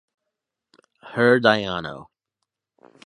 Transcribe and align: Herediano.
Herediano. 1.13 2.09